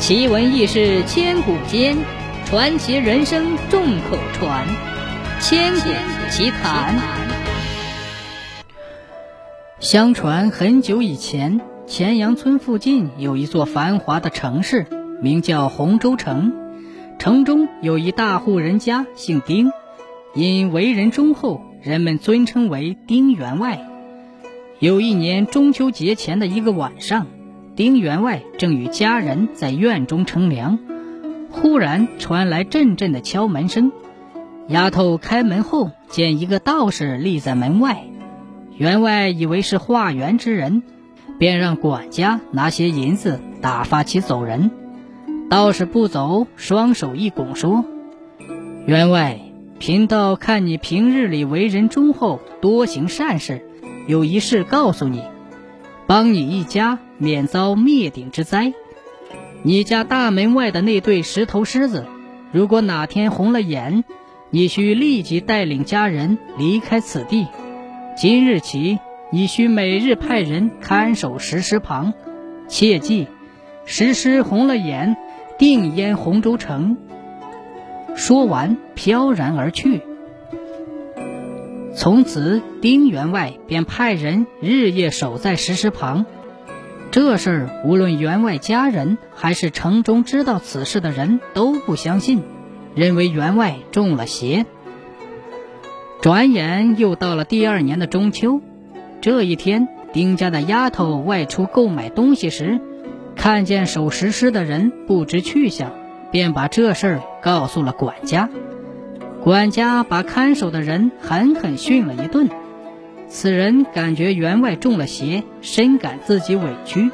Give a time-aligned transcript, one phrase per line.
[0.00, 1.94] 奇闻异事千古间，
[2.46, 4.66] 传奇人生众口传。
[5.40, 5.80] 千古
[6.30, 6.98] 奇谈。
[9.78, 14.86] 相传很久以前，钱阳村附近有一座繁华的城市，
[15.20, 16.54] 名叫洪州城。
[17.18, 19.70] 城中有一大户人家，姓丁，
[20.34, 23.86] 因为人忠厚，人们尊称为丁员外。
[24.78, 27.26] 有一年中秋节前的一个晚上。
[27.76, 30.78] 丁员外正与家人在院中乘凉，
[31.50, 33.92] 忽然传来阵阵的敲门声。
[34.68, 38.04] 丫头开门后，见一个道士立在门外。
[38.76, 40.82] 员外以为是化缘之人，
[41.38, 44.70] 便让管家拿些银子打发其走人。
[45.48, 47.84] 道士不走，双手一拱说
[48.86, 49.40] ：“员外，
[49.78, 53.64] 贫道看你平日里为人忠厚，多行善事，
[54.06, 55.22] 有一事告诉你。”
[56.06, 58.72] 帮你一家免遭灭顶之灾。
[59.62, 62.06] 你家大门外的那对石头狮子，
[62.50, 64.04] 如果哪天红了眼，
[64.48, 67.46] 你需立即带领家人离开此地。
[68.16, 68.98] 今日起，
[69.30, 72.14] 你需每日派人看守石狮旁，
[72.68, 73.28] 切记，
[73.84, 75.16] 石狮红了眼，
[75.58, 76.96] 定淹洪州城。
[78.16, 80.00] 说完，飘然而去。
[81.94, 86.24] 从此，丁员外便派人日夜守在石狮旁。
[87.10, 92.42] 这事儿，无论员外家人还是城中知道此事的人都不相信，
[92.94, 94.64] 认为员外中了邪。
[96.20, 98.60] 转眼又到了第二年的中秋，
[99.20, 102.80] 这一天，丁家的丫头外出购买东西时，
[103.34, 105.90] 看见守石狮的人不知去向，
[106.30, 108.48] 便把这事儿告诉了管家。
[109.42, 112.50] 管家把看守的人狠狠训了一顿，
[113.30, 117.12] 此人感觉员外中了邪，深感自己委屈，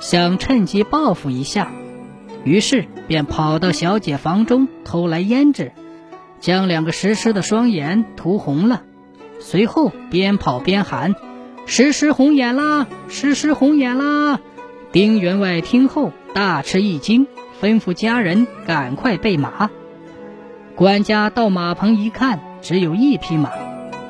[0.00, 1.72] 想趁机报复一下，
[2.44, 5.72] 于是便跑到小姐房中偷来胭脂，
[6.38, 8.82] 将两个石狮的双眼涂红了，
[9.40, 11.16] 随后边跑边喊
[11.66, 12.86] ：“石狮红眼啦！
[13.08, 14.38] 石狮红眼啦！”
[14.92, 17.26] 丁员外听后大吃一惊，
[17.60, 19.68] 吩咐家人赶快备马。
[20.76, 23.50] 管家到马棚一看，只有一匹马。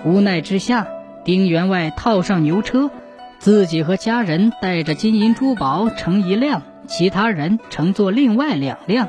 [0.05, 0.87] 无奈之下，
[1.25, 2.91] 丁员外套上牛车，
[3.39, 9.09] 自己和家人带着金银珠宝乘一辆，其他人乘坐另外两辆，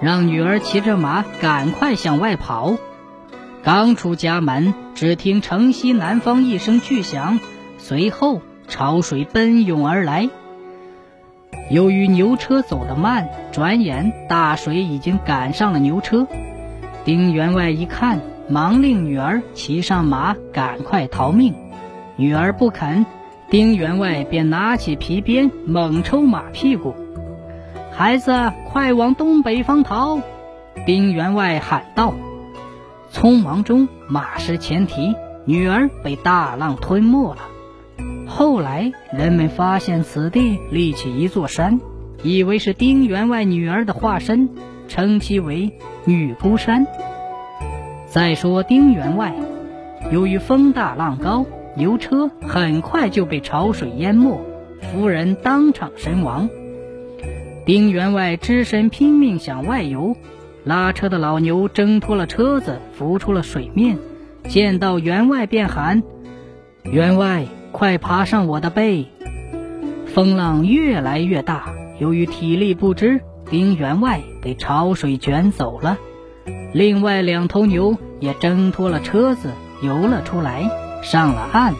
[0.00, 2.76] 让女儿骑着马赶快向外跑。
[3.62, 7.38] 刚出家门，只听城西南方一声巨响，
[7.78, 10.28] 随后潮水奔涌而来。
[11.70, 16.26] 由于牛车走得慢，转眼大水已经赶上了牛车。
[17.04, 21.54] 丁员外一看，忙令女儿骑上马，赶快逃命。
[22.16, 23.06] 女儿不肯，
[23.50, 26.94] 丁员外便拿起皮鞭猛抽马屁股。
[27.90, 30.20] 孩子，快往东北方逃！
[30.86, 32.14] 丁员外喊道。
[33.12, 35.14] 匆忙中，马失前蹄，
[35.44, 37.42] 女儿被大浪吞没了。
[38.26, 41.80] 后来，人们发现此地立起一座山，
[42.22, 44.48] 以为是丁员外女儿的化身。
[44.88, 45.72] 称其为
[46.04, 46.86] 女孤山。
[48.12, 49.34] 再说丁员外，
[50.10, 54.38] 由于风大浪高，牛车很快就被潮水淹没，
[54.82, 56.50] 夫人当场身亡。
[57.64, 60.14] 丁员外只身拼命想外游，
[60.62, 63.96] 拉车的老牛挣脱了车子，浮出了水面，
[64.46, 66.02] 见到员外便喊
[66.84, 69.06] ：“员外，快爬上我的背！”
[70.04, 73.22] 风浪越来越大，由于体力不支。
[73.48, 75.96] 丁员外被潮水卷走了，
[76.72, 79.50] 另外两头牛也挣脱了车子，
[79.82, 80.70] 游了出来，
[81.02, 81.74] 上了岸。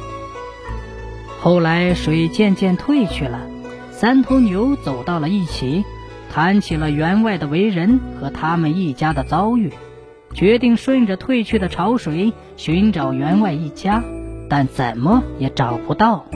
[1.40, 3.40] 后来水渐渐退去了，
[3.90, 5.84] 三头牛走到了一起，
[6.30, 9.72] 谈起了员外的为人和他们一家的遭遇，
[10.34, 14.02] 决定顺着退去的潮水寻找员外一家，
[14.48, 16.26] 但怎么也找不到。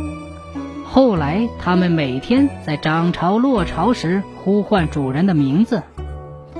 [0.84, 5.82] 后来，他们每天在涨潮落潮时呼唤主人的名字。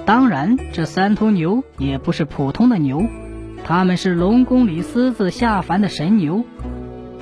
[0.06, 3.05] 当然，这三头牛也不是普通的牛，
[3.64, 6.44] 他们是龙宫里私自下凡的神牛。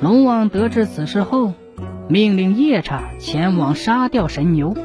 [0.03, 1.55] 龙王得知此事后，
[2.09, 4.77] 命令夜叉前往杀掉神牛。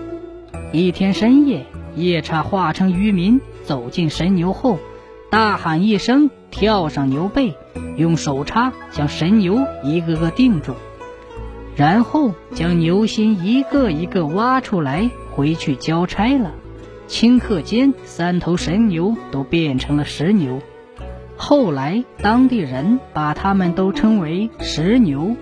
[0.71, 1.65] 一天深夜，
[1.97, 4.79] 夜叉化成渔民走进神牛后，
[5.29, 7.53] 大喊一声，跳上牛背，
[7.97, 10.73] 用手叉将神牛一个个定住。
[11.75, 16.53] 然后将牛心一个一个挖出来，回去交差了。
[17.09, 20.61] 顷刻间，三头神牛都变成了石牛。
[21.35, 25.35] 后来，当地人把他们都称为石牛。